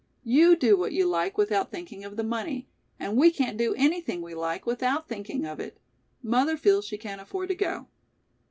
You 0.23 0.55
do 0.55 0.75
what 0.75 0.93
you 0.93 1.05
like 1.05 1.37
without 1.37 1.69
thinking 1.69 2.03
of 2.03 2.17
the 2.17 2.23
money, 2.23 2.67
and 2.99 3.17
we 3.17 3.29
can't 3.29 3.55
do 3.55 3.75
anything 3.75 4.23
we 4.23 4.33
like 4.33 4.65
without 4.65 5.07
thinking 5.07 5.45
of 5.45 5.59
it. 5.59 5.79
Mother 6.23 6.57
feels 6.57 6.85
she 6.85 6.97
can't 6.97 7.21
afford 7.21 7.49
to 7.49 7.55
go." 7.55 7.87